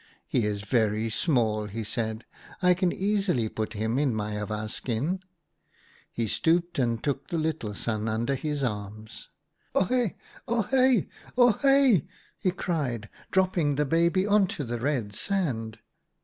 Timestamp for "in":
3.99-4.15